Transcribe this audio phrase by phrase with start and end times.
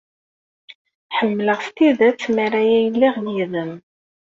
[1.17, 3.73] Ḥemmleɣ s tidet mi ara iliɣ yid-m.